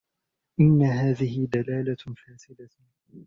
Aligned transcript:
إنَّ 0.59 0.81
هَذِهِ 0.83 1.45
دَلَالَةٌ 1.45 1.95
فَاسِدَةٌ 2.25 2.69